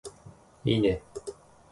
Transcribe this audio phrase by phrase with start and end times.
[0.65, 1.03] いいね